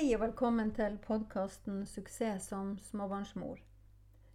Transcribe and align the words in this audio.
Hei 0.00 0.14
og 0.16 0.20
velkommen 0.22 0.70
til 0.72 0.94
podkasten 1.04 1.82
'Suksess 1.84 2.46
som 2.48 2.78
småbarnsmor'. 2.78 3.58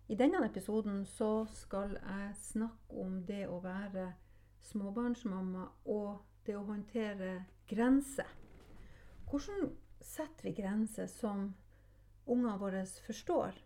I 0.07 0.15
denne 0.15 0.45
episoden 0.45 1.05
så 1.05 1.45
skal 1.49 1.89
jeg 1.89 2.35
snakke 2.35 2.99
om 3.03 3.23
det 3.25 3.47
å 3.49 3.57
være 3.63 4.13
småbarnsmamma 4.61 5.63
og 5.85 6.19
det 6.45 6.57
å 6.57 6.61
håndtere 6.67 7.45
grenser. 7.67 8.29
Hvordan 9.31 9.71
setter 10.01 10.43
vi 10.43 10.51
grenser 10.61 11.07
som 11.07 11.55
ungene 12.27 12.59
våre 12.59 12.85
forstår? 13.07 13.57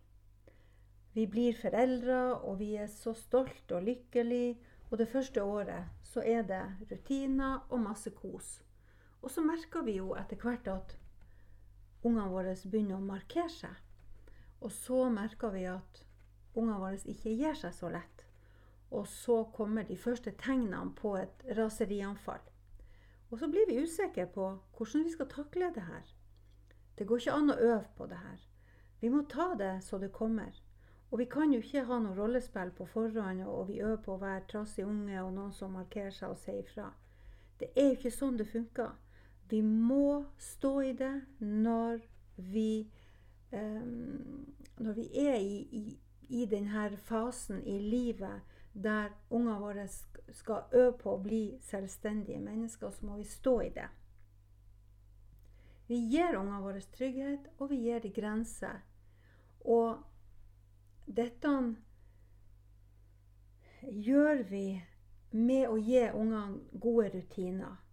Vi 1.14 1.28
blir 1.28 1.54
foreldre, 1.62 2.36
og 2.36 2.60
vi 2.60 2.76
er 2.76 2.88
så 2.88 3.14
stolte 3.14 3.76
og 3.76 3.84
lykkelige. 3.84 4.56
Og 4.92 4.98
det 4.98 5.12
første 5.12 5.44
året 5.44 5.84
så 6.04 6.24
er 6.24 6.42
det 6.44 6.64
rutiner 6.92 7.60
og 7.70 7.80
masse 7.80 8.10
kos. 8.10 8.64
Og 9.22 9.32
så 9.32 9.42
merker 9.42 9.84
vi 9.84 9.98
jo 9.98 10.16
etter 10.16 10.38
hvert 10.38 10.68
at 10.68 10.99
ungene 12.04 12.30
våre 12.32 12.56
begynner 12.66 12.98
å 12.98 13.06
markere 13.06 13.52
seg. 13.52 13.76
Og 14.60 14.72
så 14.76 15.06
merker 15.14 15.54
vi 15.56 15.66
at 15.72 16.04
ungene 16.56 16.80
våre 16.82 17.00
ikke 17.06 17.36
gir 17.36 17.58
seg 17.58 17.76
så 17.76 17.92
lett. 17.94 18.26
Og 18.92 19.08
så 19.08 19.44
kommer 19.54 19.86
de 19.86 19.98
første 19.98 20.34
tegnene 20.42 20.94
på 20.98 21.14
et 21.20 21.44
raserianfall. 21.58 22.42
Og 23.30 23.38
så 23.40 23.48
blir 23.48 23.68
vi 23.70 23.82
usikre 23.84 24.26
på 24.34 24.48
hvordan 24.78 25.06
vi 25.06 25.14
skal 25.14 25.30
takle 25.30 25.70
det 25.76 25.86
her. 25.86 26.08
Det 26.98 27.06
går 27.08 27.22
ikke 27.22 27.36
an 27.36 27.54
å 27.54 27.60
øve 27.60 27.86
på 27.98 28.08
det 28.10 28.18
her. 28.18 28.40
Vi 29.00 29.12
må 29.14 29.22
ta 29.30 29.54
det 29.56 29.76
så 29.86 30.00
det 30.02 30.12
kommer. 30.12 30.56
Og 31.12 31.22
vi 31.22 31.26
kan 31.26 31.54
jo 31.54 31.62
ikke 31.62 31.86
ha 31.88 32.00
noe 32.02 32.18
rollespill 32.18 32.74
på 32.78 32.86
forhånd, 32.90 33.46
og 33.48 33.70
vi 33.70 33.80
øver 33.82 34.02
på 34.06 34.16
å 34.16 34.22
være 34.22 34.46
trassig 34.50 34.86
unge 34.86 35.22
og 35.24 35.32
noen 35.34 35.54
som 35.54 35.78
markerer 35.78 36.12
seg 36.14 36.34
og 36.34 36.42
sier 36.42 36.60
ifra. 36.62 36.90
Det 37.60 37.72
er 37.76 37.90
jo 37.90 37.96
ikke 37.98 38.12
sånn 38.14 38.38
det 38.38 38.50
funker. 38.50 38.92
Vi 39.50 39.62
må 39.62 40.26
stå 40.38 40.82
i 40.82 40.94
det 40.94 41.14
når 41.40 42.02
vi, 42.36 42.92
um, 43.52 44.46
når 44.78 44.94
vi 44.94 45.08
er 45.26 45.36
i, 45.36 45.58
i, 45.72 46.00
i 46.30 46.46
denne 46.46 46.90
fasen 46.98 47.64
i 47.66 47.80
livet 47.80 48.42
der 48.74 49.10
ungene 49.30 49.60
våre 49.60 49.88
skal 49.88 50.70
øve 50.72 50.94
på 51.02 51.16
å 51.16 51.22
bli 51.24 51.44
selvstendige 51.66 52.40
mennesker, 52.40 52.92
så 52.92 53.06
må 53.06 53.18
vi 53.18 53.26
stå 53.26 53.56
i 53.66 53.72
det. 53.74 53.88
Vi 55.90 55.98
gir 56.12 56.38
ungene 56.38 56.62
våre 56.62 56.82
trygghet, 56.94 57.50
og 57.58 57.72
vi 57.72 57.82
gir 57.88 58.00
dem 58.04 58.14
grenser. 58.14 58.84
Og 59.66 59.98
dette 61.10 61.54
gjør 63.82 64.44
vi 64.52 64.66
med 65.32 65.66
å 65.68 65.78
gi 65.82 66.04
ungene 66.14 66.80
gode 66.80 67.10
rutiner. 67.16 67.89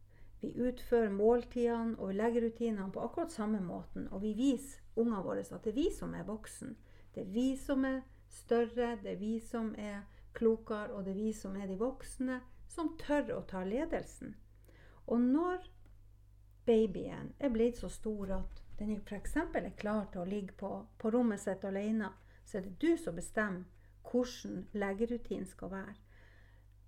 Vi 0.47 0.53
utfører 0.63 1.11
måltidene 1.11 1.97
og 1.99 2.13
vi 2.13 2.15
legger 2.21 2.45
rutinene 2.47 2.93
på 2.95 3.03
akkurat 3.03 3.33
samme 3.35 3.59
måten. 3.61 4.05
Og 4.15 4.23
vi 4.23 4.31
viser 4.39 4.85
ungene 4.95 5.25
våre 5.27 5.43
at 5.43 5.65
det 5.65 5.73
er 5.73 5.81
vi 5.81 5.89
som 5.91 6.15
er 6.15 6.29
voksen. 6.29 6.77
Det 7.15 7.25
er 7.25 7.33
vi 7.35 7.47
som 7.59 7.85
er 7.85 8.05
større, 8.31 8.93
det 9.03 9.17
er 9.17 9.19
vi 9.19 9.41
som 9.41 9.73
er 9.75 10.05
klokere, 10.39 10.93
og 10.93 11.05
det 11.05 11.17
er 11.17 11.19
vi 11.19 11.33
som 11.33 11.57
er 11.57 11.67
de 11.67 11.79
voksne, 11.81 12.39
som 12.69 12.93
tør 13.01 13.35
å 13.35 13.41
ta 13.51 13.65
ledelsen. 13.67 14.37
Og 15.07 15.21
når 15.21 15.67
babyen 16.67 17.35
er 17.41 17.51
blitt 17.51 17.83
så 17.83 17.91
stor 17.91 18.37
at 18.39 18.63
den 18.79 19.01
f.eks. 19.01 19.37
er 19.37 19.71
klar 19.77 20.07
til 20.13 20.23
å 20.23 20.31
ligge 20.31 20.55
på, 20.55 20.71
på 20.99 21.11
rommet 21.11 21.43
sitt 21.43 21.65
alene, 21.65 22.13
så 22.45 22.59
er 22.59 22.69
det 22.69 22.79
du 22.79 22.97
som 23.01 23.19
bestemmer 23.19 23.67
hvordan 24.07 24.67
leggerutinen 24.79 25.47
skal 25.51 25.75
være. 25.75 25.99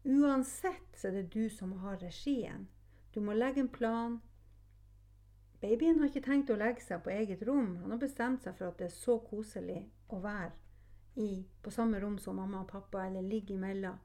Uansett 0.06 0.94
så 0.94 1.08
er 1.08 1.22
det 1.22 1.30
du 1.34 1.48
som 1.50 1.72
har 1.82 1.98
regien. 1.98 2.68
Du 3.18 3.22
må 3.24 3.34
legge 3.34 3.60
en 3.60 3.68
plan. 3.68 4.20
Babyen 5.60 5.96
har 5.98 6.06
ikke 6.06 6.20
tenkt 6.22 6.50
å 6.54 6.56
legge 6.60 6.84
seg 6.84 7.00
på 7.02 7.10
eget 7.10 7.40
rom. 7.48 7.72
Han 7.82 7.90
har 7.90 7.98
bestemt 7.98 8.44
seg 8.46 8.54
for 8.54 8.68
at 8.68 8.78
det 8.78 8.86
er 8.86 8.94
så 8.94 9.16
koselig 9.26 9.80
å 10.14 10.20
være 10.22 10.52
i, 11.18 11.42
på 11.58 11.72
samme 11.74 11.98
rom 11.98 12.14
som 12.22 12.38
mamma 12.38 12.60
og 12.62 12.70
pappa, 12.70 13.08
eller 13.08 13.26
ligge 13.26 13.56
imellom. 13.56 13.98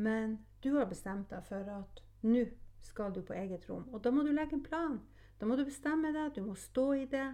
Men 0.00 0.38
du 0.64 0.70
har 0.78 0.88
bestemt 0.88 1.28
deg 1.28 1.44
for 1.44 1.68
at 1.74 2.02
nå 2.24 2.46
skal 2.88 3.12
du 3.12 3.20
på 3.20 3.36
eget 3.36 3.68
rom. 3.68 3.84
Og 3.92 4.00
da 4.00 4.14
må 4.16 4.24
du 4.24 4.32
legge 4.32 4.56
en 4.56 4.64
plan. 4.64 4.96
Da 5.36 5.44
må 5.44 5.60
du 5.60 5.66
bestemme 5.68 6.16
deg, 6.16 6.32
du 6.38 6.46
må 6.48 6.56
stå 6.56 6.88
i 6.96 7.06
det. 7.12 7.28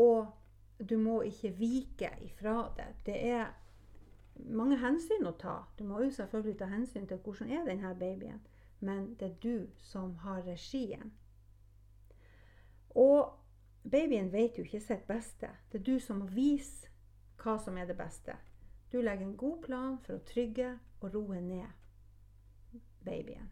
Og 0.00 0.32
du 0.80 0.96
må 0.96 1.20
ikke 1.28 1.52
vike 1.60 2.14
ifra 2.24 2.62
det. 2.80 2.94
Det 3.10 3.22
er 3.28 3.50
mange 4.56 4.80
hensyn 4.80 5.28
å 5.28 5.36
ta. 5.36 5.66
Du 5.76 5.84
må 5.84 6.00
jo 6.00 6.14
selvfølgelig 6.16 6.62
ta 6.62 6.72
hensyn 6.72 7.10
til 7.12 7.20
hvordan 7.20 7.52
er 7.52 7.68
denne 7.68 7.92
babyen, 8.00 8.40
men 8.78 9.14
det 9.18 9.26
er 9.26 9.38
du 9.42 9.70
som 9.82 10.16
har 10.24 10.42
regien. 10.46 11.12
Og 12.90 13.34
babyen 13.82 14.32
vet 14.32 14.58
jo 14.58 14.64
ikke 14.64 14.80
sitt 14.80 15.06
beste. 15.06 15.50
Det 15.72 15.80
er 15.80 15.84
du 15.84 15.98
som 16.00 16.22
må 16.22 16.28
vise 16.34 16.90
hva 17.42 17.58
som 17.62 17.78
er 17.78 17.86
det 17.86 17.96
beste. 17.98 18.36
Du 18.92 19.00
legger 19.00 19.26
en 19.26 19.36
god 19.36 19.62
plan 19.62 19.98
for 20.04 20.18
å 20.18 20.26
trygge 20.26 20.76
og 21.00 21.14
roe 21.14 21.40
ned 21.40 22.78
babyen. 23.04 23.50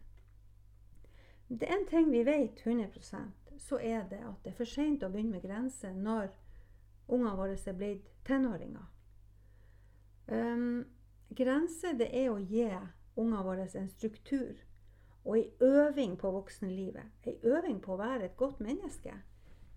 Det 1.47 1.67
er 1.67 1.77
en 1.77 1.87
ting 1.87 2.09
vi 2.11 2.25
vet 2.27 2.59
100% 2.65 3.47
så 3.59 3.79
er 3.79 4.03
det 4.09 4.19
at 4.19 4.43
det 4.43 4.51
er 4.51 4.57
for 4.57 4.69
seint 4.69 5.03
å 5.03 5.09
begynne 5.11 5.37
med 5.37 5.45
grenser 5.45 5.95
når 5.95 6.29
ungene 7.07 7.35
våre 7.37 7.57
er 7.57 7.77
blitt 7.77 8.07
tenåringer. 8.27 8.85
Um, 10.27 10.85
grenser 11.29 11.95
det 11.97 12.09
er 12.11 12.29
å 12.31 12.39
gi 12.39 12.67
ungene 13.15 13.43
våre 13.43 13.67
en 13.79 13.89
struktur 13.89 14.59
og 15.27 15.37
ei 15.37 15.49
øving 15.61 16.15
på 16.17 16.31
voksenlivet. 16.31 17.03
Ei 17.27 17.35
øving 17.43 17.81
på 17.83 17.93
å 17.93 17.99
være 17.99 18.29
et 18.29 18.37
godt 18.37 18.61
menneske. 18.63 19.13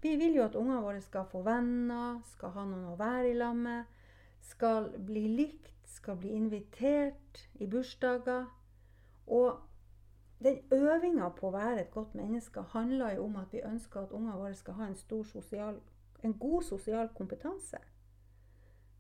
Vi 0.03 0.15
vil 0.16 0.38
jo 0.38 0.44
at 0.47 0.55
ungene 0.56 0.81
våre 0.83 1.00
skal 1.05 1.27
få 1.28 1.43
venner, 1.44 2.21
skal 2.33 2.55
ha 2.55 2.65
noen 2.65 2.93
å 2.93 2.97
være 2.97 3.33
i 3.33 3.37
lag 3.37 3.56
med, 3.59 3.84
skal 4.41 4.88
bli 5.06 5.27
likt, 5.28 5.75
skal 5.91 6.16
bli 6.16 6.31
invitert 6.38 7.43
i 7.61 7.66
bursdager. 7.66 8.47
Og 9.27 9.59
den 10.41 10.62
øvinga 10.72 11.28
på 11.37 11.50
å 11.50 11.56
være 11.59 11.82
et 11.82 11.91
godt 11.93 12.15
menneske 12.15 12.62
handler 12.72 13.19
jo 13.19 13.27
om 13.27 13.37
at 13.43 13.53
vi 13.53 13.67
ønsker 13.67 14.06
at 14.06 14.15
ungene 14.17 14.38
våre 14.38 14.55
skal 14.56 14.78
ha 14.78 14.88
en 14.88 14.97
sosial 14.97 15.82
en 16.22 16.38
god 16.38 16.62
sosial 16.62 17.09
kompetanse. 17.17 17.78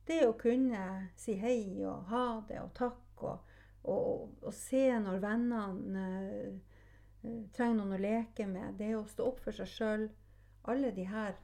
Det 0.06 0.22
å 0.26 0.36
kunne 0.38 1.10
si 1.20 1.36
hei 1.38 1.84
og 1.84 2.08
ha 2.10 2.24
det 2.48 2.60
og 2.62 2.72
takk 2.76 3.24
og, 3.24 3.49
og, 3.88 4.28
og 4.42 4.54
se 4.54 4.82
når 5.00 5.22
vennene 5.22 6.04
uh, 7.24 7.38
trenger 7.54 7.78
noen 7.78 7.96
å 7.96 8.00
leke 8.00 8.46
med, 8.48 8.76
det 8.80 8.92
å 8.96 9.06
stå 9.08 9.28
opp 9.30 9.40
for 9.44 9.56
seg 9.56 9.70
sjøl 9.70 10.08
Alle 10.68 10.90
de 10.96 11.06
her 11.08 11.36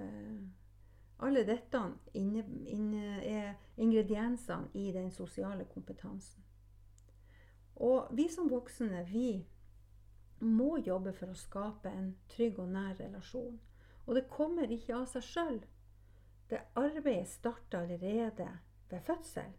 uh, 0.00 0.40
Alle 1.20 1.44
dette 1.44 1.82
inne, 2.16 2.44
inne 2.72 3.20
er 3.20 3.54
ingrediensene 3.76 4.72
i 4.72 4.88
den 4.92 5.10
sosiale 5.12 5.66
kompetansen. 5.68 6.40
Og 7.80 8.08
vi 8.16 8.26
som 8.32 8.48
voksne, 8.48 9.04
vi 9.08 9.42
må 10.40 10.78
jobbe 10.80 11.12
for 11.16 11.32
å 11.32 11.36
skape 11.36 11.92
en 11.92 12.14
trygg 12.32 12.58
og 12.60 12.72
nær 12.72 12.96
relasjon. 12.96 13.58
Og 14.06 14.16
det 14.16 14.28
kommer 14.32 14.72
ikke 14.72 14.96
av 14.96 15.06
seg 15.12 15.26
sjøl. 15.26 15.58
Det 16.50 16.60
arbeidet 16.80 17.28
starter 17.28 17.84
allerede 17.84 18.48
ved 18.90 19.04
fødsel. 19.06 19.52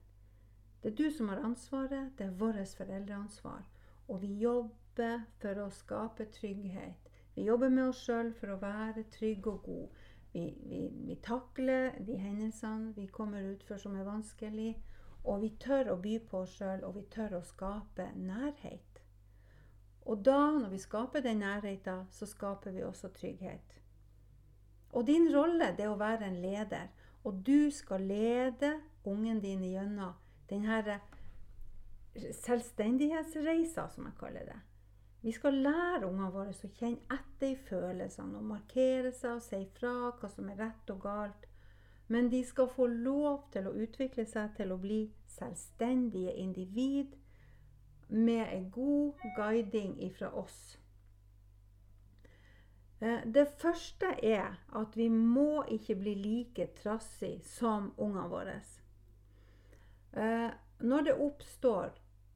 Det 0.82 0.92
er 0.92 0.96
du 0.98 1.12
som 1.12 1.30
har 1.30 1.44
ansvaret, 1.46 2.12
det 2.18 2.26
er 2.26 2.38
vårt 2.38 2.76
foreldreansvar. 2.78 3.64
Og 4.08 4.22
vi 4.22 4.34
jobber 4.42 5.26
for 5.42 5.60
å 5.62 5.70
skape 5.70 6.26
trygghet. 6.34 7.10
Vi 7.36 7.46
jobber 7.46 7.70
med 7.70 7.92
oss 7.92 8.02
sjøl 8.06 8.32
for 8.34 8.54
å 8.56 8.62
være 8.62 9.06
trygge 9.14 9.52
og 9.52 9.62
gode. 9.68 10.08
Vi, 10.34 10.46
vi, 10.64 10.80
vi, 11.08 11.16
takler 11.24 12.00
de 12.08 12.16
hendelsene 12.18 12.94
vi 12.96 13.06
kommer 13.08 13.44
ut 13.54 13.64
for 13.68 13.78
som 13.78 13.96
er 13.96 14.08
vanskelig. 14.08 14.72
Og 15.24 15.44
vi 15.44 15.52
tør 15.62 15.92
å 15.94 16.00
by 16.02 16.16
på 16.26 16.42
oss 16.44 16.56
sjøl, 16.58 16.82
og 16.88 16.96
vi 16.98 17.04
tør 17.14 17.38
å 17.38 17.44
skape 17.46 18.08
nærhet. 18.18 19.02
Og 20.10 20.24
da, 20.26 20.40
når 20.58 20.72
vi 20.74 20.82
skaper 20.82 21.22
den 21.22 21.44
nærheten, 21.46 22.08
så 22.10 22.26
skaper 22.26 22.74
vi 22.74 22.82
også 22.84 23.12
trygghet. 23.14 23.78
Og 24.98 25.06
din 25.08 25.30
rolle 25.30 25.70
det 25.78 25.86
er 25.86 25.94
å 25.94 26.00
være 26.00 26.26
en 26.26 26.42
leder. 26.42 26.90
Og 27.24 27.46
du 27.46 27.70
skal 27.72 28.02
lede 28.02 28.74
ungen 29.06 29.40
din 29.44 29.62
gjennom 29.64 30.18
denne 30.52 31.00
selvstendighetsreisa, 32.44 33.88
som 33.90 34.06
jeg 34.10 34.20
kaller 34.20 34.46
det. 34.52 34.60
Vi 35.22 35.32
skal 35.32 35.54
lære 35.54 36.08
ungene 36.08 36.32
våre 36.34 36.50
å 36.50 36.70
kjenne 36.80 37.14
etter 37.14 37.52
i 37.54 37.58
følelsene 37.68 38.40
og 38.40 38.48
markere 38.56 39.12
seg 39.14 39.38
og 39.38 39.44
si 39.46 39.62
fra 39.78 39.94
hva 40.18 40.30
som 40.34 40.50
er 40.50 40.60
rett 40.64 40.94
og 40.94 41.04
galt. 41.04 41.48
Men 42.12 42.28
de 42.32 42.42
skal 42.44 42.68
få 42.74 42.88
lov 42.90 43.46
til 43.54 43.70
å 43.70 43.76
utvikle 43.86 44.26
seg 44.28 44.56
til 44.58 44.74
å 44.74 44.80
bli 44.82 45.06
selvstendige 45.32 46.34
individ 46.42 47.14
med 48.10 48.50
en 48.50 48.68
god 48.74 49.22
guiding 49.38 49.94
ifra 50.04 50.34
oss. 50.36 50.60
Eh, 53.00 53.22
det 53.26 53.48
første 53.62 54.12
er 54.26 54.58
at 54.76 54.98
vi 54.98 55.08
må 55.10 55.64
ikke 55.70 55.96
bli 56.02 56.18
like 56.18 56.68
trassig 56.82 57.40
som 57.46 57.94
ungene 57.98 58.28
våre. 58.30 58.60
Eh, 60.14 60.50
når 60.80 61.02
det 61.08 61.14
oppstår 61.14 61.92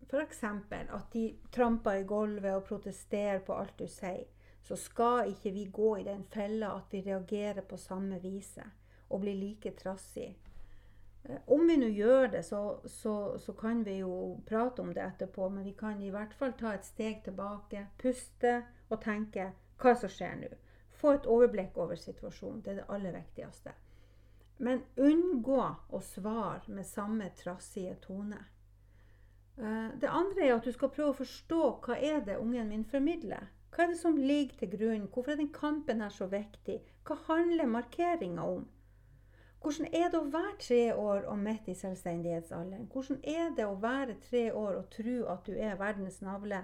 f.eks. 0.10 0.44
at 0.44 1.12
de 1.14 1.26
tramper 1.52 2.02
i 2.02 2.08
gulvet 2.08 2.56
og 2.56 2.64
protesterer 2.68 3.42
på 3.46 3.58
alt 3.58 3.78
du 3.80 3.88
sier, 3.90 4.26
så 4.66 4.78
skal 4.80 5.30
ikke 5.30 5.52
vi 5.54 5.66
gå 5.74 5.92
i 6.00 6.08
den 6.08 6.24
fella 6.24 6.72
at 6.80 6.94
vi 6.94 7.04
reagerer 7.06 7.62
på 7.62 7.78
samme 7.78 8.20
viset 8.22 8.66
og 9.10 9.22
blir 9.22 9.38
like 9.38 9.72
trassig. 9.78 10.32
Eh, 11.24 11.42
om 11.46 11.68
vi 11.68 11.78
nå 11.78 11.90
gjør 11.94 12.28
det, 12.38 12.44
så, 12.46 12.80
så, 12.86 13.38
så, 13.40 13.54
kan 13.54 13.84
vi 13.86 14.00
jo 14.00 14.42
prate 14.48 14.82
om 14.82 14.94
det 14.94 15.04
etterpå, 15.04 15.50
men 15.50 15.66
vi 15.66 15.74
kan 15.78 16.02
i 16.02 16.12
hvert 16.14 16.34
fall 16.34 16.54
ta 16.58 16.74
et 16.74 16.86
steg 16.86 17.24
tilbake, 17.26 17.88
puste 18.02 18.62
og 18.90 19.02
tenke 19.04 19.52
hva 19.82 19.96
som 19.98 20.10
skjer 20.10 20.38
nå. 20.42 20.54
Få 20.96 21.18
et 21.18 21.28
overblikk 21.28 21.78
over 21.78 22.00
situasjonen. 22.00 22.62
Det 22.64 22.72
er 22.72 22.82
det 22.82 22.90
aller 22.90 23.18
viktigste. 23.18 23.74
Men 24.58 24.84
unngå 24.96 25.64
å 25.92 26.00
svare 26.02 26.72
med 26.72 26.88
samme 26.88 27.30
trassige 27.36 27.96
tone. 28.06 28.40
Eh, 29.58 29.90
det 30.00 30.08
andre 30.08 30.46
er 30.46 30.56
at 30.56 30.68
du 30.68 30.72
skal 30.72 30.92
prøve 30.92 31.12
å 31.12 31.20
forstå 31.20 31.62
hva 31.86 31.98
er 32.00 32.24
det 32.28 32.40
ungen 32.40 32.72
min 32.72 32.86
formidler. 32.88 33.52
Hva 33.76 33.84
er 33.84 33.92
det 33.92 34.00
som 34.00 34.16
ligger 34.16 34.56
til 34.62 34.72
grunn? 34.72 35.10
Hvorfor 35.12 35.34
er 35.34 35.42
den 35.42 35.52
kampen 35.52 36.02
her 36.02 36.14
så 36.16 36.30
viktig? 36.32 36.80
Hva 37.04 37.18
handler 37.28 37.68
markeringa 37.68 38.48
om? 38.48 38.64
Hvordan 39.66 39.88
er 39.98 40.12
det 40.14 40.20
å 40.22 40.30
være 40.32 40.58
tre 40.62 40.82
år 40.94 41.26
og 41.26 41.40
midt 41.42 41.68
i 41.68 41.76
selvstendighetsalderen? 41.76 42.88
Hvordan 42.94 43.20
er 43.26 43.50
det 43.58 43.66
å 43.66 43.80
være 43.82 44.16
tre 44.24 44.44
år 44.54 44.78
og 44.80 44.92
tro 44.94 45.16
at 45.34 45.48
du 45.48 45.56
er 45.58 45.80
verdens 45.80 46.22
navle 46.22 46.60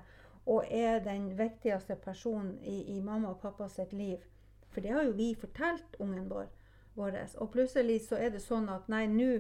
og 0.46 0.70
er 0.70 1.02
den 1.04 1.32
viktigste 1.40 1.98
personen 2.00 2.60
i, 2.62 2.78
i 2.96 3.02
mamma 3.02 3.34
og 3.34 3.42
pappa 3.42 3.68
sitt 3.74 3.92
liv? 3.92 4.22
For 4.70 4.86
det 4.86 4.94
har 4.96 5.10
jo 5.10 5.18
vi 5.18 5.34
fortalt 5.36 5.98
ungen 6.00 6.30
vår. 6.30 6.48
Vår. 6.96 7.18
Og 7.38 7.52
plutselig 7.54 8.02
så 8.08 8.20
er 8.20 8.34
det 8.34 8.44
sånn 8.44 8.70
at 8.72 8.88
nei, 8.92 9.06
nå 9.12 9.34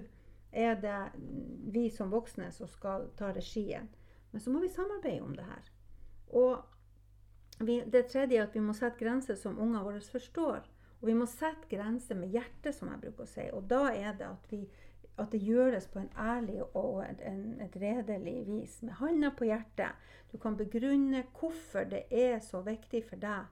er 0.51 0.75
det 0.81 1.00
vi 1.71 1.89
som 1.89 2.12
voksne 2.12 2.51
som 2.51 2.68
skal 2.68 3.09
ta 3.19 3.31
regien. 3.36 3.88
Men 4.31 4.44
så 4.44 4.51
må 4.51 4.59
vi 4.59 4.71
samarbeide 4.71 5.24
om 5.24 5.36
det 5.36 5.48
her. 5.48 5.71
Og 6.31 7.65
vi, 7.65 7.81
det 7.86 8.07
tredje 8.12 8.39
er 8.39 8.48
at 8.48 8.56
vi 8.56 8.63
må 8.63 8.75
sette 8.75 9.00
grenser 9.00 9.38
som 9.39 9.59
ungene 9.59 9.83
våre 9.86 10.01
forstår. 10.01 10.63
Og 11.01 11.07
vi 11.09 11.18
må 11.18 11.25
sette 11.30 11.69
grenser 11.69 12.18
med 12.19 12.33
hjertet, 12.36 12.75
som 12.77 12.92
jeg 12.92 13.01
bruker 13.01 13.25
å 13.25 13.30
si. 13.30 13.48
Og 13.56 13.65
da 13.69 13.88
er 13.89 14.15
det 14.18 14.27
at, 14.27 14.51
vi, 14.51 14.62
at 15.18 15.31
det 15.33 15.42
gjøres 15.42 15.88
på 15.92 16.01
en 16.01 16.12
ærlig 16.18 16.62
og 16.68 17.01
et, 17.06 17.24
en, 17.25 17.57
et 17.63 17.77
redelig 17.81 18.38
vis. 18.48 18.77
Med 18.86 19.00
handa 19.01 19.31
på 19.36 19.50
hjertet. 19.50 19.98
Du 20.31 20.38
kan 20.42 20.56
begrunne 20.59 21.25
hvorfor 21.39 21.89
det 21.89 22.06
er 22.12 22.39
så 22.45 22.62
viktig 22.65 23.03
for 23.09 23.19
deg 23.21 23.50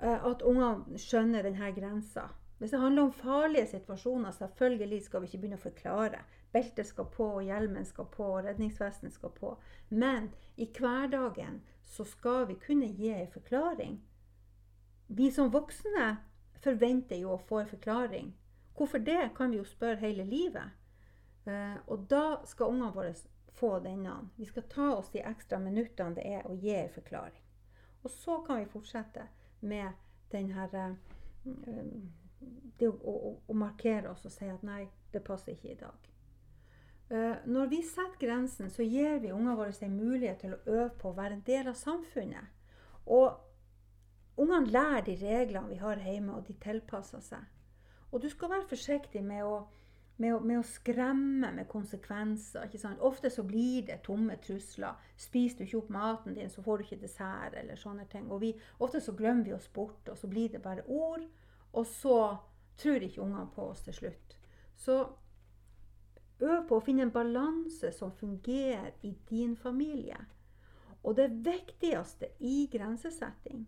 uh, 0.00 0.20
at 0.30 0.44
ungene 0.46 1.00
skjønner 1.02 1.44
denne 1.44 1.72
grensa. 1.76 2.30
Hvis 2.58 2.70
det 2.70 2.80
handler 2.80 3.02
om 3.02 3.12
farlige 3.12 3.66
situasjoner, 3.66 4.30
selvfølgelig 4.30 5.02
skal 5.04 5.20
vi 5.20 5.28
ikke 5.28 5.38
begynne 5.42 5.58
å 5.60 5.64
forklare. 5.66 6.22
Beltet 6.52 6.88
skal 6.88 7.08
på, 7.12 7.26
hjelmen 7.44 7.84
skal 7.84 8.08
på, 8.12 8.30
redningsvesten 8.46 9.12
skal 9.12 9.34
på. 9.36 9.56
Men 9.88 10.30
i 10.56 10.68
hverdagen 10.78 11.60
så 11.84 12.04
skal 12.04 12.46
vi 12.48 12.56
kunne 12.66 12.88
gi 12.88 13.12
en 13.12 13.28
forklaring. 13.32 14.00
Vi 15.08 15.30
som 15.30 15.52
voksne 15.52 16.16
forventer 16.64 17.20
jo 17.20 17.34
å 17.34 17.44
få 17.48 17.60
en 17.60 17.70
forklaring. 17.70 18.32
Hvorfor 18.76 18.98
det, 18.98 19.30
kan 19.36 19.52
vi 19.52 19.60
jo 19.60 19.68
spørre 19.68 20.00
hele 20.00 20.24
livet. 20.24 20.72
Uh, 21.46 21.76
og 21.86 22.08
da 22.10 22.40
skal 22.44 22.72
ungene 22.72 22.92
våre 22.92 23.14
få 23.56 23.76
denne. 23.84 24.16
Vi 24.36 24.48
skal 24.48 24.64
ta 24.72 24.90
oss 24.96 25.12
de 25.12 25.22
ekstra 25.22 25.60
minuttene 25.62 26.16
det 26.16 26.24
er 26.26 26.48
å 26.48 26.56
gi 26.56 26.74
en 26.74 26.92
forklaring. 26.92 27.44
Og 28.02 28.10
så 28.10 28.40
kan 28.46 28.60
vi 28.60 28.70
fortsette 28.72 29.28
med 29.60 29.92
den 30.32 30.50
her 30.56 30.74
uh, 30.74 30.96
Det 32.76 32.88
å, 32.88 32.92
å, 32.92 33.30
å, 33.48 33.54
markere 33.56 34.10
oss 34.10 34.26
og 34.28 34.32
si 34.34 34.48
at 34.52 34.62
nei, 34.66 34.82
det 35.12 35.22
passer 35.24 35.54
ikke 35.54 35.72
i 35.72 35.78
dag. 35.80 36.10
Uh, 37.08 37.38
når 37.46 37.70
vi 37.70 37.78
setter 37.86 38.18
grensen, 38.20 38.70
så 38.70 38.84
gir 38.84 39.20
vi 39.22 39.30
ungene 39.32 39.56
våre 39.56 39.72
en 39.86 39.96
mulighet 39.96 40.42
til 40.42 40.56
å 40.56 40.62
øve 40.66 40.90
på 40.98 41.12
å 41.12 41.16
være 41.16 41.38
en 41.38 41.44
del 41.46 41.70
av 41.70 41.78
samfunnet. 41.78 42.52
Og 43.06 43.38
ungene 44.42 44.72
lærer 44.74 45.06
de 45.06 45.14
reglene 45.22 45.70
vi 45.70 45.80
har 45.80 46.02
hjemme, 46.02 46.34
og 46.34 46.48
de 46.48 46.56
tilpasser 46.60 47.22
seg. 47.24 47.46
Og 48.12 48.22
du 48.22 48.28
skal 48.30 48.50
være 48.50 48.68
forsiktig 48.70 49.22
med 49.24 49.44
å, 49.44 49.56
med 50.22 50.34
å, 50.34 50.40
med 50.40 50.60
å 50.60 50.66
skremme 50.66 51.50
med 51.52 51.68
konsekvenser. 51.68 52.68
Ofte 53.04 53.30
så 53.30 53.44
blir 53.46 53.86
det 53.88 54.02
tomme 54.06 54.38
trusler. 54.42 54.98
Spiser 55.20 55.58
du 55.58 55.66
ikke 55.66 55.80
opp 55.82 55.90
maten 55.94 56.36
din, 56.38 56.50
så 56.50 56.62
får 56.64 56.78
du 56.78 56.86
ikke 56.86 57.02
dessert. 57.02 57.54
eller 57.54 57.76
sånne 57.76 58.06
ting. 58.10 58.30
Og 58.30 58.40
vi, 58.40 58.54
Ofte 58.78 59.00
så 59.00 59.12
glemmer 59.12 59.44
vi 59.44 59.56
oss 59.56 59.68
bort, 59.68 60.08
og 60.08 60.18
så 60.18 60.30
blir 60.32 60.48
det 60.48 60.62
bare 60.62 60.86
ord. 60.86 61.26
Og 61.76 61.86
så 61.86 62.18
tror 62.80 63.04
ikke 63.04 63.22
ungene 63.22 63.48
på 63.54 63.68
oss 63.70 63.84
til 63.84 63.94
slutt. 63.94 64.36
Så 64.76 64.98
Øv 66.40 66.66
på 66.68 66.76
å 66.76 66.84
finne 66.84 67.06
en 67.06 67.12
balanse 67.12 67.88
som 67.96 68.10
fungerer 68.12 68.90
i 69.08 69.14
din 69.30 69.54
familie. 69.56 70.18
Og 71.02 71.16
det 71.16 71.30
viktigste 71.46 72.28
i 72.44 72.66
grensesetting, 72.72 73.62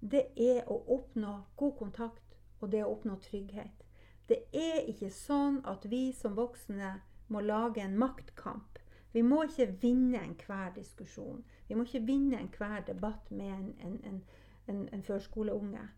det 0.00 0.26
er 0.36 0.68
å 0.68 0.76
oppnå 0.92 1.38
god 1.56 1.72
kontakt, 1.78 2.36
og 2.60 2.72
det 2.74 2.82
å 2.84 2.90
oppnå 2.92 3.16
trygghet. 3.22 3.86
Det 4.28 4.42
er 4.52 4.84
ikke 4.90 5.08
sånn 5.14 5.62
at 5.64 5.86
vi 5.88 6.10
som 6.12 6.36
voksne 6.36 6.98
må 7.32 7.40
lage 7.40 7.80
en 7.80 7.96
maktkamp. 7.98 8.78
Vi 9.12 9.22
må 9.24 9.42
ikke 9.46 9.70
vinne 9.80 10.20
enhver 10.20 10.72
diskusjon. 10.76 11.40
Vi 11.68 11.76
må 11.76 11.86
ikke 11.86 12.04
vinne 12.06 12.40
enhver 12.40 12.84
debatt 12.86 13.30
med 13.30 13.54
en, 13.56 13.96
en, 14.04 14.22
en, 14.68 14.84
en 14.92 15.04
førskoleunge. 15.06 15.88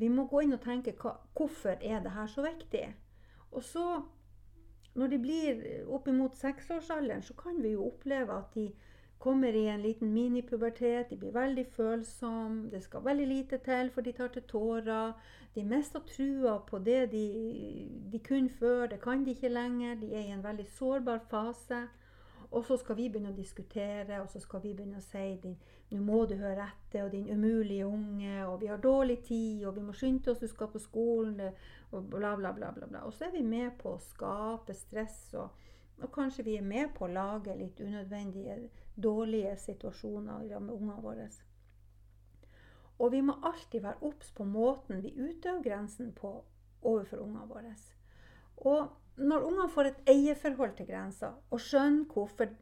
Vi 0.00 0.08
må 0.08 0.24
gå 0.30 0.46
inn 0.46 0.56
og 0.56 0.62
tenke 0.64 0.94
hva, 0.96 1.18
hvorfor 1.36 1.76
er 1.76 2.00
det 2.04 2.14
her 2.16 2.30
så 2.30 2.44
viktig? 2.46 2.86
Og 3.50 3.64
så 3.66 3.84
når 4.94 5.06
de 5.06 5.18
blir 5.22 5.60
oppimot 5.86 6.34
seksårsalderen, 6.36 7.22
så 7.22 7.34
kan 7.38 7.62
vi 7.62 7.74
jo 7.76 7.86
oppleve 7.86 8.38
at 8.38 8.54
de 8.54 8.70
kommer 9.20 9.54
i 9.54 9.66
en 9.68 9.82
liten 9.82 10.12
minipubertet. 10.12 11.10
De 11.10 11.16
blir 11.16 11.32
veldig 11.32 11.66
følsomme. 11.76 12.70
Det 12.72 12.82
skal 12.82 13.04
veldig 13.04 13.26
lite 13.26 13.58
til, 13.64 13.90
for 13.90 14.00
de 14.00 14.12
tar 14.12 14.32
til 14.34 14.42
tårer. 14.42 15.12
De 15.54 15.64
mister 15.64 16.00
trua 16.08 16.58
på 16.66 16.78
det 16.78 17.12
de, 17.12 17.24
de 18.12 18.18
kunne 18.18 18.50
før. 18.50 18.86
Det 18.86 19.00
kan 19.00 19.24
de 19.24 19.30
ikke 19.30 19.48
lenger. 19.52 19.94
De 20.00 20.14
er 20.14 20.24
i 20.26 20.34
en 20.34 20.44
veldig 20.44 20.66
sårbar 20.78 21.20
fase. 21.30 21.84
Og 22.50 22.64
så 22.66 22.76
skal 22.76 22.96
vi 22.98 23.08
begynne 23.08 23.30
å 23.30 23.36
diskutere, 23.36 24.18
og 24.20 24.30
så 24.30 24.40
skal 24.42 24.62
vi 24.64 24.72
begynne 24.74 24.98
å 24.98 25.04
si 25.04 25.36
nå 25.90 26.00
må 26.02 26.24
du 26.26 26.36
høre 26.38 26.66
etter, 26.66 27.04
og 27.04 27.12
din 27.12 27.28
umulige 27.30 27.86
unge, 27.86 28.46
og 28.46 28.60
vi 28.60 28.70
har 28.70 28.78
dårlig 28.82 29.20
tid, 29.26 29.64
og 29.66 29.76
vi 29.76 29.84
må 29.86 29.94
skynde 29.94 30.30
oss, 30.30 30.38
du 30.42 30.46
skal 30.50 30.70
på 30.70 30.82
skolen, 30.82 31.40
og 31.90 32.10
bla, 32.10 32.34
bla, 32.36 32.52
bla. 32.52 32.72
bla, 32.74 32.86
bla. 32.86 33.04
Og 33.06 33.14
så 33.14 33.26
er 33.26 33.34
vi 33.34 33.42
med 33.46 33.78
på 33.78 33.94
å 33.94 34.02
skape 34.02 34.74
stress, 34.74 35.34
og, 35.38 35.50
og 36.02 36.10
kanskje 36.14 36.46
vi 36.46 36.56
er 36.58 36.66
med 36.66 36.94
på 36.94 37.06
å 37.06 37.12
lage 37.12 37.54
litt 37.58 37.80
unødvendige, 37.80 38.58
dårlige 38.94 39.56
situasjoner 39.56 40.46
med 40.58 40.74
ungene 40.74 41.00
våre. 41.02 41.28
Og 43.00 43.12
vi 43.12 43.22
må 43.24 43.38
alltid 43.42 43.82
være 43.82 44.02
obs 44.10 44.30
på 44.36 44.44
måten 44.44 45.02
vi 45.02 45.14
utøver 45.16 45.62
grensen 45.64 46.10
på 46.12 46.34
overfor 46.82 47.22
ungene 47.22 47.46
våre. 47.48 47.74
Og 48.56 48.90
når 49.16 49.46
ungene 49.46 49.68
får 49.68 49.90
et 49.90 50.10
eierforhold 50.14 50.76
til 50.78 50.88
grensa 50.88 51.32
og 51.50 51.60
skjønner 51.60 52.06
hvorfor, 52.12 52.52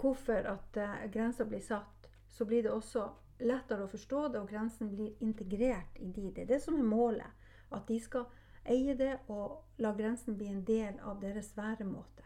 hvorfor 0.00 0.48
at 0.52 0.78
grensa 1.12 1.46
blir 1.48 1.62
satt, 1.64 2.08
så 2.28 2.44
blir 2.44 2.62
det 2.62 2.72
også 2.72 3.08
lettere 3.42 3.84
å 3.84 3.90
forstå 3.90 4.28
det, 4.28 4.40
og 4.40 4.50
grensen 4.50 4.90
blir 4.94 5.14
integrert 5.24 5.98
i 5.98 6.10
de. 6.12 6.30
Det 6.30 6.44
er 6.44 6.52
det 6.54 6.60
som 6.62 6.78
er 6.78 6.86
målet. 6.86 7.46
At 7.74 7.88
de 7.88 7.98
skal 8.00 8.28
eie 8.70 8.94
det 8.96 9.12
og 9.32 9.80
la 9.82 9.92
grensen 9.96 10.36
bli 10.38 10.48
en 10.52 10.64
del 10.64 10.98
av 11.02 11.20
deres 11.22 11.50
væremåte. 11.56 12.24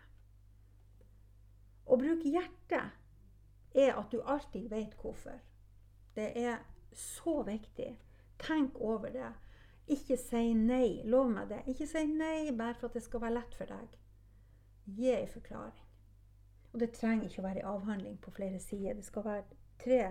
Å 1.88 1.96
bruke 1.96 2.28
hjertet 2.28 3.78
er 3.78 3.94
at 3.96 4.12
du 4.12 4.20
alltid 4.20 4.68
vet 4.70 4.96
hvorfor. 5.00 5.38
Det 6.14 6.32
er 6.36 6.60
så 6.92 7.42
viktig. 7.46 7.94
Tenk 8.38 8.76
over 8.80 9.12
det. 9.14 9.30
Ikke 9.88 10.16
si 10.20 10.52
nei. 10.54 11.02
Lov 11.04 11.30
meg 11.32 11.48
det. 11.52 11.62
Ikke 11.72 11.86
si 11.88 12.04
nei 12.10 12.50
bare 12.56 12.76
for 12.76 12.90
at 12.90 12.98
det 12.98 13.04
skal 13.06 13.22
være 13.24 13.38
lett 13.38 13.54
for 13.56 13.70
deg. 13.70 13.94
Gi 14.98 15.12
en 15.14 15.30
forklaring. 15.32 15.86
Og 16.72 16.80
det 16.80 16.90
trenger 16.96 17.28
ikke 17.28 17.40
å 17.42 17.46
være 17.46 17.62
en 17.62 17.70
avhandling 17.72 18.18
på 18.20 18.32
flere 18.36 18.60
sider. 18.60 18.98
Det 18.98 19.06
skal 19.06 19.24
være 19.24 19.58
tre 19.80 20.02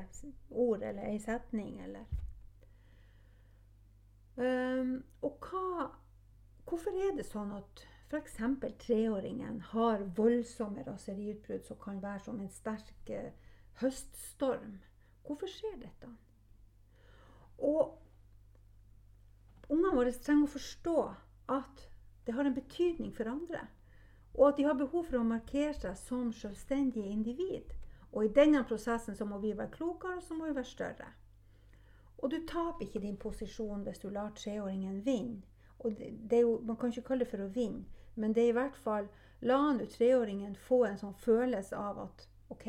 ord 0.49 0.83
eller 0.83 1.09
ei 1.09 1.19
setning 1.19 1.81
eller 1.83 2.05
um, 4.39 5.03
Og 5.21 5.47
hva 5.49 5.89
Hvorfor 6.67 6.95
er 6.99 7.13
det 7.15 7.23
sånn 7.23 7.53
at 7.55 7.83
f.eks. 8.09 8.37
treåringen 8.83 9.61
har 9.71 10.01
voldsomme 10.17 10.83
raseriutbrudd 10.83 11.63
som 11.63 11.79
kan 11.79 12.01
være 12.03 12.25
som 12.25 12.41
en 12.43 12.51
sterk 12.51 13.11
uh, 13.11 13.29
høststorm? 13.79 14.81
Hvorfor 15.23 15.51
skjer 15.51 15.77
dette? 15.79 16.09
Og 17.63 17.95
Ungene 19.69 19.95
våre 19.95 20.13
trenger 20.13 20.47
å 20.47 20.53
forstå 20.53 20.97
at 21.57 21.87
det 22.27 22.35
har 22.35 22.47
en 22.47 22.55
betydning 22.55 23.11
for 23.15 23.29
andre. 23.31 23.65
Og 24.37 24.49
at 24.49 24.57
de 24.59 24.67
har 24.67 24.77
behov 24.79 25.07
for 25.09 25.19
å 25.19 25.27
markere 25.27 25.73
seg 25.75 25.97
som 25.99 26.31
selvstendige 26.35 27.09
individ. 27.11 27.73
Og 28.11 28.25
i 28.25 28.33
denne 28.33 28.63
prosessen 28.67 29.15
så 29.15 29.25
må 29.25 29.39
vi 29.43 29.53
være 29.57 29.73
klokere, 29.73 30.19
og 30.19 30.23
så 30.23 30.37
må 30.37 30.47
vi 30.47 30.55
være 30.55 30.71
større. 30.71 31.09
Og 32.17 32.31
du 32.31 32.39
taper 32.47 32.85
ikke 32.85 33.01
din 33.03 33.17
posisjon 33.17 33.83
hvis 33.85 34.01
du 34.01 34.09
lar 34.09 34.33
treåringen 34.37 35.01
vinne. 35.05 35.43
Og 35.79 35.99
jo, 36.33 36.59
man 36.65 36.77
kan 36.77 36.89
ikke 36.89 37.09
kalle 37.11 37.25
det 37.25 37.31
for 37.31 37.43
å 37.43 37.51
vinne, 37.53 37.85
men 38.15 38.33
det 38.33 38.47
er 38.47 38.53
i 38.53 38.57
hvert 38.57 38.79
fall 38.81 39.09
La 39.45 39.59
nå 39.69 39.85
treåringen 39.85 40.55
få 40.57 40.79
en 40.87 40.97
sånn 40.97 41.13
følelse 41.21 41.77
av 41.77 41.99
at 42.07 42.23
OK, 42.49 42.65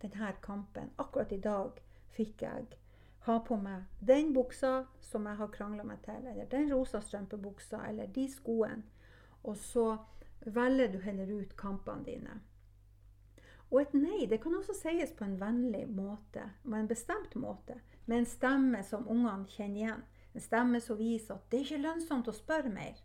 denne 0.00 0.30
kampen 0.40 0.88
Akkurat 1.02 1.32
i 1.36 1.40
dag 1.44 1.76
fikk 2.16 2.46
jeg 2.46 2.78
ha 3.26 3.38
på 3.42 3.56
meg 3.58 3.86
den 4.06 4.32
buksa 4.34 4.86
som 5.02 5.26
jeg 5.26 5.38
har 5.40 5.54
krangla 5.54 5.84
meg 5.86 6.02
til, 6.04 6.26
eller 6.30 6.46
den 6.50 6.70
rosa 6.72 7.00
strømpebuksa, 7.02 7.82
eller 7.88 8.06
de 8.06 8.26
skoene. 8.30 8.84
Og 9.42 9.56
så 9.58 9.96
velger 10.46 10.92
du 10.92 11.00
heller 11.02 11.32
ut 11.40 11.56
kampene 11.58 12.06
dine. 12.06 12.36
Og 13.70 13.80
et 13.82 13.94
nei 13.98 14.26
det 14.30 14.38
kan 14.42 14.54
også 14.54 14.76
sies 14.78 15.12
på 15.16 15.26
en 15.26 15.38
vennlig 15.40 15.86
måte, 15.90 16.44
på 16.62 16.74
en 16.78 16.90
bestemt 16.90 17.34
måte, 17.34 17.80
med 18.06 18.22
en 18.22 18.30
stemme 18.30 18.82
som 18.86 19.08
ungene 19.10 19.50
kjenner 19.50 19.80
igjen. 19.80 20.04
En 20.36 20.44
stemme 20.44 20.80
som 20.84 20.98
viser 21.00 21.34
at 21.34 21.50
det 21.50 21.58
er 21.58 21.66
ikke 21.66 21.82
lønnsomt 21.82 22.30
å 22.30 22.36
spørre 22.36 22.70
mer. 22.70 23.00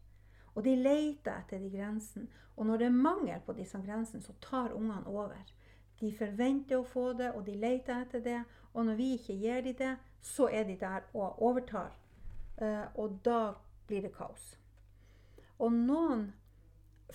Og 0.53 0.65
de 0.67 0.75
leter 0.75 1.33
etter 1.33 1.61
de 1.63 1.71
grensene. 1.71 2.27
Og 2.59 2.67
når 2.67 2.77
det 2.77 2.87
er 2.89 3.01
mangel 3.07 3.41
på 3.45 3.55
disse 3.57 3.79
grensene, 3.81 4.21
så 4.21 4.35
tar 4.43 4.75
ungene 4.75 5.07
over. 5.07 5.39
De 6.01 6.11
forventer 6.17 6.77
å 6.77 6.85
få 6.85 7.11
det, 7.17 7.31
og 7.33 7.45
de 7.47 7.55
leter 7.57 8.03
etter 8.03 8.21
det. 8.25 8.41
Og 8.73 8.85
når 8.85 8.99
vi 8.99 9.13
ikke 9.15 9.37
gir 9.39 9.63
dem 9.65 9.77
det, 9.79 9.93
så 10.21 10.47
er 10.51 10.63
de 10.63 10.77
der 10.79 11.07
og 11.13 11.41
overtar. 11.41 11.91
Uh, 12.61 12.85
og 12.99 13.19
da 13.25 13.53
blir 13.87 14.01
det 14.01 14.13
kaos. 14.15 14.57
Og 15.59 15.73
noen 15.73 16.31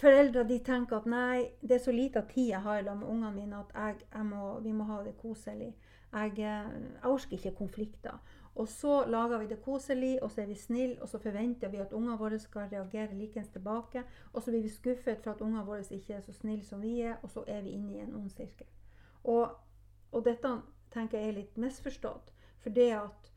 foreldre 0.00 0.44
de 0.44 0.58
tenker 0.64 1.00
at 1.00 1.06
nei, 1.08 1.50
det 1.62 1.78
er 1.78 1.84
så 1.84 1.94
lite 1.94 2.22
tid 2.30 2.50
jeg 2.52 2.62
har 2.62 2.82
med 2.88 3.06
ungene 3.06 3.32
mine 3.34 3.60
at 3.60 3.72
jeg, 3.74 4.08
jeg 4.12 4.26
må, 4.26 4.58
vi 4.60 4.72
må 4.72 4.84
ha 4.90 5.02
det 5.04 5.16
koselig. 5.18 5.72
Jeg, 6.12 6.32
eh, 6.38 6.42
jeg 6.42 7.10
orker 7.10 7.36
ikke 7.36 7.54
konflikter. 7.58 8.18
Og 8.56 8.68
så 8.68 9.04
lager 9.06 9.38
vi 9.38 9.46
det 9.46 9.58
koselig, 9.64 10.22
og 10.22 10.30
så 10.30 10.40
er 10.42 10.46
vi 10.46 10.54
snille, 10.54 11.02
og 11.02 11.08
så 11.08 11.18
forventer 11.18 11.68
vi 11.68 11.76
at 11.76 11.92
ungene 11.92 12.16
våre 12.18 12.38
skal 12.38 12.70
reagere 12.72 13.14
likens 13.14 13.48
tilbake. 13.48 14.02
Og 14.32 14.42
så 14.42 14.50
blir 14.50 14.62
vi 14.62 14.68
skuffet 14.68 15.20
for 15.24 15.30
at 15.30 15.40
ungene 15.40 15.64
våre 15.66 15.84
ikke 15.90 16.14
er 16.14 16.20
så 16.20 16.32
snille 16.32 16.64
som 16.64 16.82
vi 16.82 17.00
er, 17.00 17.16
og 17.22 17.30
så 17.30 17.44
er 17.46 17.60
vi 17.62 17.74
inne 17.76 17.92
i 17.92 18.00
en 18.00 18.14
ond 18.14 18.30
sirkel. 18.30 18.66
Og, 19.24 19.50
og, 20.12 20.24
dette 20.24 20.54
tenker 20.92 21.18
jeg 21.18 21.28
er 21.28 21.38
litt 21.40 21.58
misforstått. 21.60 22.32
For 22.66 22.74
det 22.74 22.90
at 22.98 23.32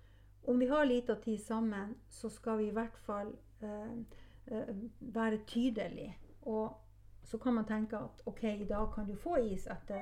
om 0.50 0.60
vi 0.60 0.68
har 0.68 0.86
lite 0.86 1.16
tid 1.16 1.38
sammen, 1.38 1.96
så 2.10 2.30
skal 2.30 2.58
vi 2.58 2.68
i 2.68 2.74
hvert 2.74 2.98
fall 2.98 3.28
eh, 3.62 3.92
eh, 4.46 4.72
være 5.00 5.38
tydelige. 5.46 6.16
Og 6.42 6.74
så 7.24 7.38
kan 7.38 7.54
man 7.54 7.68
tenke 7.70 7.98
at 7.98 8.24
OK, 8.26 8.44
i 8.44 8.66
dag 8.66 8.88
kan 8.96 9.06
du 9.06 9.14
få 9.16 9.36
is 9.36 9.68
etter, 9.68 10.02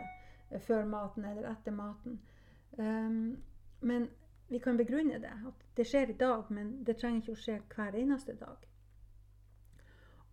eh, 0.50 0.62
før 0.62 0.86
maten 0.86 1.26
eller 1.26 1.52
etter 1.52 1.76
maten. 1.76 2.22
Um, 2.78 3.44
men 3.82 4.08
vi 4.48 4.64
kan 4.64 4.78
begrunne 4.78 5.20
det. 5.20 5.36
At 5.48 5.68
det 5.78 5.88
skjer 5.88 6.10
i 6.10 6.18
dag, 6.18 6.48
men 6.50 6.86
det 6.86 6.96
trenger 6.98 7.20
ikke 7.20 7.36
å 7.36 7.44
skje 7.44 7.60
hver 7.76 8.00
eneste 8.00 8.40
dag. 8.40 8.64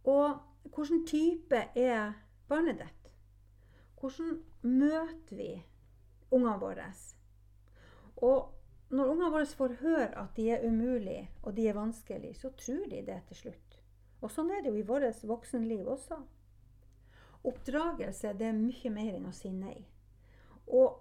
Og 0.05 0.39
hvilken 0.71 1.07
type 1.07 1.67
er 1.75 2.13
barnet 2.49 2.79
ditt? 2.79 3.15
Hvordan 3.99 4.43
møter 4.63 5.37
vi 5.37 5.55
ungene 6.31 6.61
våre? 6.63 6.93
Og 8.17 8.53
når 8.91 9.11
ungene 9.11 9.31
våre 9.33 9.47
får 9.59 9.79
høre 9.81 10.11
at 10.21 10.37
de 10.37 10.51
er 10.53 10.67
umulige 10.67 11.29
og 11.43 11.57
de 11.57 11.69
er 11.69 11.79
vanskelige, 11.79 12.35
så 12.35 12.51
tror 12.59 12.85
de 12.91 13.03
det 13.07 13.21
til 13.29 13.41
slutt. 13.45 13.79
Og 14.21 14.33
sånn 14.33 14.51
er 14.53 14.63
det 14.65 14.73
jo 14.73 14.81
i 14.81 14.87
vårt 14.87 15.25
voksenliv 15.25 15.89
også. 15.89 16.21
Oppdragelse 17.45 18.33
det 18.39 18.49
er 18.49 18.57
mye 18.57 18.93
mer 18.93 19.17
enn 19.19 19.29
å 19.29 19.35
si 19.37 19.51
nei. 19.53 19.77
Og 20.67 21.01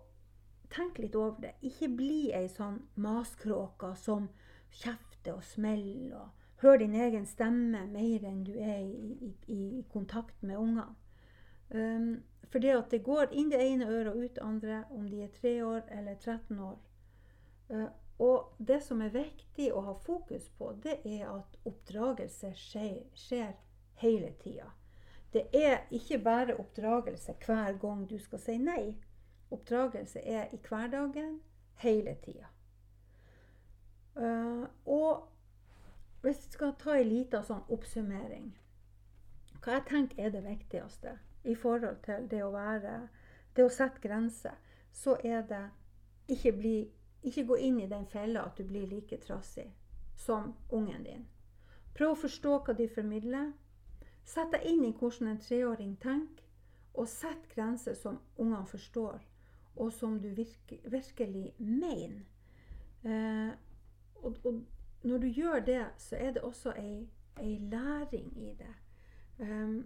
tenk 0.74 1.00
litt 1.00 1.16
over 1.16 1.40
det. 1.44 1.54
Ikke 1.64 1.88
bli 1.88 2.34
ei 2.36 2.50
sånn 2.52 2.82
maskråke 3.00 3.94
som 4.00 4.28
kjefter 4.74 5.38
og 5.38 5.46
smeller 5.48 6.18
og 6.20 6.64
hører 6.64 6.84
din 6.84 6.96
egen 6.96 7.26
stemme 7.28 7.86
mer 7.92 8.28
enn 8.28 8.44
du 8.48 8.54
er 8.58 8.82
i, 8.82 9.32
i, 9.48 9.62
i 9.80 9.86
kontakt 9.92 10.42
med 10.42 10.60
ungene. 10.60 10.90
Um, 11.74 12.24
for 12.52 12.62
det 12.62 12.74
at 12.76 12.92
det 12.92 13.04
går 13.06 13.32
inn 13.34 13.50
det 13.52 13.60
ene 13.64 13.88
øret 13.90 14.12
og 14.14 14.24
ut 14.24 14.36
det 14.36 14.44
andre, 14.44 14.84
om 14.92 15.08
de 15.10 15.24
er 15.24 15.32
tre 15.34 15.54
år 15.66 15.88
eller 15.92 16.16
13 16.16 16.60
år. 16.60 16.78
Uh, 17.70 17.90
og 18.20 18.54
det 18.58 18.80
som 18.86 19.02
er 19.02 19.14
viktig 19.14 19.72
å 19.74 19.82
ha 19.88 19.94
fokus 20.06 20.46
på, 20.58 20.72
det 20.84 21.00
er 21.06 21.28
at 21.32 21.58
oppdragelse 21.68 22.54
skjer, 22.58 23.02
skjer 23.18 23.56
hele 24.04 24.32
tida. 24.44 24.70
Det 25.34 25.48
er 25.58 25.88
ikke 25.92 26.20
bare 26.22 26.58
oppdragelse 26.62 27.34
hver 27.46 27.80
gang 27.82 28.06
du 28.10 28.20
skal 28.22 28.40
si 28.40 28.58
nei. 28.62 28.94
Oppdragelse 29.52 30.22
er 30.22 30.54
i 30.54 30.60
hverdagen 30.62 31.40
hele 31.82 32.16
tida. 32.22 32.50
Uh, 34.14 34.70
og 34.86 35.30
hvis 36.22 36.46
vi 36.46 36.52
skal 36.54 36.76
ta 36.80 36.94
en 36.96 37.10
liten 37.10 37.44
sånn 37.44 37.64
oppsummering 37.74 38.52
Hva 39.58 39.80
jeg 39.80 39.86
tenker 39.90 40.22
er 40.22 40.30
det 40.36 40.44
viktigste 40.46 41.16
i 41.50 41.56
forhold 41.58 41.98
til 42.06 42.28
det 42.30 42.44
å 42.46 42.52
være 42.54 43.08
Det 43.58 43.66
å 43.66 43.72
sette 43.74 44.00
grenser, 44.04 44.54
så 44.94 45.18
er 45.26 45.42
det 45.50 45.64
ikke, 46.30 46.54
bli, 46.56 46.76
ikke 47.24 47.46
gå 47.48 47.58
inn 47.68 47.80
i 47.80 47.90
den 47.90 48.06
fella 48.08 48.46
at 48.48 48.58
du 48.58 48.64
blir 48.68 48.88
like 48.88 49.18
trassig 49.24 49.70
som 50.20 50.54
ungen 50.70 51.04
din. 51.04 51.28
Prøv 51.94 52.14
å 52.14 52.22
forstå 52.24 52.58
hva 52.66 52.76
de 52.78 52.88
formidler. 52.90 53.52
Sett 54.26 54.54
deg 54.54 54.66
inn 54.70 54.84
i 54.88 54.94
hvordan 54.96 55.34
en 55.34 55.42
treåring 55.44 55.96
tenker, 56.02 56.46
og 56.94 57.10
sett 57.10 57.48
grenser 57.52 57.96
som 57.98 58.20
ungene 58.38 58.66
forstår 58.70 59.22
og 59.76 59.94
som 59.94 60.22
du 60.22 60.30
virke, 60.30 60.80
virkelig 60.84 61.54
mener. 61.58 62.22
Eh, 63.04 63.52
og, 64.16 64.36
og, 64.46 64.62
når 65.04 65.18
du 65.18 65.28
gjør 65.28 65.60
det, 65.60 65.86
så 65.98 66.16
er 66.16 66.32
det 66.32 66.42
også 66.42 66.74
ei, 66.78 67.10
ei 67.42 67.58
læring 67.58 68.38
i 68.38 68.56
det. 68.58 68.74
Um, 69.40 69.86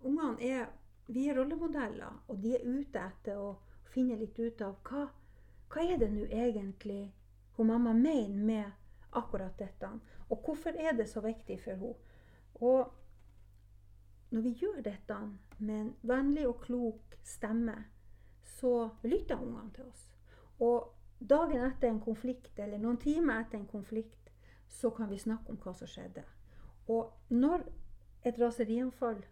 Ungene 0.00 0.42
er 0.42 0.66
Vi 1.06 1.26
er 1.28 1.34
rollemodeller, 1.34 2.24
og 2.28 2.42
de 2.42 2.54
er 2.54 2.62
ute 2.64 3.00
etter 3.02 3.38
å 3.38 3.56
finne 3.90 4.14
litt 4.14 4.38
ut 4.38 4.60
av 4.62 4.76
hva, 4.86 5.08
hva 5.70 5.84
er 5.86 5.98
det 6.00 6.10
nå 6.12 6.26
egentlig 6.26 7.12
hun 7.56 7.66
mamma 7.66 7.92
mener 7.92 8.44
med 8.46 8.70
akkurat 9.10 9.58
dette. 9.58 9.88
Og 10.30 10.42
hvorfor 10.44 10.70
er 10.70 10.92
det 10.92 11.08
så 11.08 11.20
viktig 11.20 11.60
for 11.60 11.70
henne? 11.70 11.94
Og 12.54 12.92
når 14.30 14.40
vi 14.40 14.52
gjør 14.62 14.80
dette 14.84 15.16
med 15.58 15.80
en 15.80 15.94
vennlig 16.02 16.46
og 16.48 16.60
klok 16.60 17.16
stemme, 17.24 17.76
så 18.42 18.90
lytter 19.02 19.42
ungene 19.42 19.72
til 19.74 19.84
oss. 19.84 20.06
Og 20.60 20.94
dagen 21.20 21.64
etter 21.64 21.88
en 21.88 22.00
konflikt, 22.00 22.58
eller 22.58 22.78
noen 22.78 23.00
timer 23.00 23.42
etter 23.42 23.58
en 23.58 23.66
konflikt, 23.66 24.30
så 24.68 24.90
kan 24.94 25.10
vi 25.10 25.18
snakke 25.18 25.50
om 25.50 25.58
hva 25.58 25.74
som 25.74 25.90
skjedde. 25.90 26.24
Og 26.88 27.12
når 27.28 27.66
et 28.24 28.38
raserianfall 28.40 29.22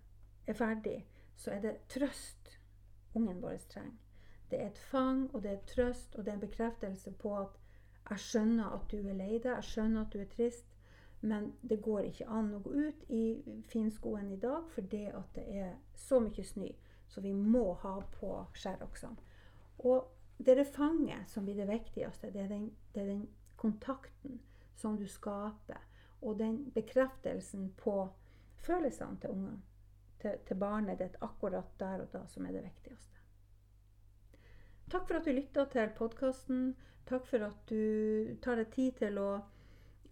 er 0.46 0.58
ferdig, 0.58 0.98
så 1.36 1.54
er 1.54 1.62
det 1.62 1.78
trøst 1.88 2.58
ungen 3.14 3.42
vår 3.42 3.56
trenger. 3.70 4.07
Det 4.50 4.60
er 4.60 4.66
et 4.66 4.78
fang, 4.78 5.28
og 5.34 5.42
det 5.42 5.52
er 5.52 5.64
trøst, 5.66 6.14
og 6.16 6.24
det 6.24 6.32
er 6.32 6.38
en 6.38 6.46
bekreftelse 6.46 7.12
på 7.20 7.34
at 7.36 7.58
jeg 8.10 8.18
skjønner 8.24 8.74
at 8.74 8.90
du 8.90 8.98
er 8.98 9.16
lei 9.16 9.34
deg, 9.36 9.50
jeg 9.52 9.64
skjønner 9.68 10.06
at 10.06 10.12
du 10.12 10.20
er 10.22 10.30
trist, 10.32 10.68
men 11.20 11.52
det 11.68 11.80
går 11.82 12.06
ikke 12.08 12.28
an 12.30 12.52
å 12.54 12.60
gå 12.62 12.72
ut 12.88 13.08
i 13.12 13.24
finskoen 13.68 14.30
i 14.32 14.38
dag 14.40 14.68
fordi 14.74 15.08
at 15.10 15.34
det 15.34 15.44
er 15.64 15.72
så 15.98 16.20
mye 16.22 16.44
snø. 16.44 16.68
Så 17.08 17.20
vi 17.24 17.32
må 17.32 17.72
ha 17.82 17.94
på 18.20 18.30
skjæroksene. 18.54 19.16
Og 19.78 20.08
det 20.38 20.52
er 20.52 20.60
det 20.60 20.70
fanget 20.70 21.30
som 21.30 21.44
blir 21.44 21.58
det 21.58 21.68
viktigste. 21.68 22.30
Det 22.30 22.44
er, 22.44 22.48
den, 22.52 22.70
det 22.94 23.02
er 23.02 23.10
den 23.10 23.24
kontakten 23.56 24.38
som 24.76 24.96
du 24.96 25.06
skaper. 25.10 25.82
Og 26.22 26.38
den 26.38 26.70
bekreftelsen 26.74 27.72
på 27.78 27.96
følelsene 28.62 29.18
til 29.20 29.30
ungene, 29.30 29.62
til, 30.22 30.38
til 30.46 30.58
barnet 30.60 31.00
ditt 31.02 31.16
akkurat 31.22 31.74
der 31.80 32.04
og 32.04 32.12
da, 32.12 32.26
som 32.30 32.46
er 32.46 32.58
det 32.58 32.66
viktigste. 32.68 33.17
Takk 34.88 35.08
for 35.08 35.18
at 35.18 35.26
du 35.26 35.34
lytta 35.36 35.66
til 35.68 35.90
podkasten. 35.96 36.68
Takk 37.08 37.26
for 37.28 37.44
at 37.44 37.68
du 37.68 38.36
tar 38.40 38.56
deg 38.56 38.70
tid 38.72 38.94
til 38.96 39.18
å, 39.20 39.30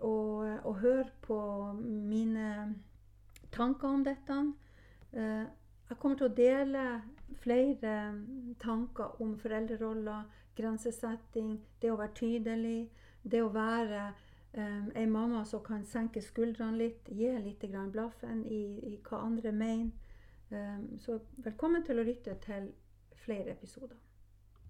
å, 0.04 0.12
å 0.44 0.72
høre 0.82 1.06
på 1.24 1.38
mine 1.80 2.48
tanker 3.56 3.88
om 3.88 4.04
dette. 4.04 4.36
Uh, 5.16 5.46
jeg 5.88 5.98
kommer 6.02 6.20
til 6.20 6.28
å 6.28 6.36
dele 6.36 6.84
flere 7.40 7.94
tanker 8.60 9.16
om 9.24 9.32
foreldreroller, 9.40 10.26
grensesetting, 10.56 11.56
det 11.80 11.92
å 11.92 11.98
være 12.00 12.16
tydelig, 12.18 12.90
det 13.22 13.40
å 13.44 13.52
være 13.54 14.02
um, 14.58 14.90
ei 14.92 15.06
mamma 15.08 15.44
som 15.48 15.62
kan 15.64 15.86
senke 15.88 16.20
skuldrene 16.20 16.82
litt, 16.82 17.08
gi 17.08 17.30
litt 17.40 17.64
blaffen 17.92 18.44
i, 18.44 18.64
i, 18.92 18.98
hva 19.08 19.24
andre 19.24 19.52
mener. 19.52 19.92
Um, 20.50 20.98
så 21.00 21.16
velkommen 21.44 21.84
til 21.84 21.98
å 21.98 22.06
lytte 22.06 22.36
til 22.44 22.74
flere 23.24 23.56
episoder. 23.56 24.05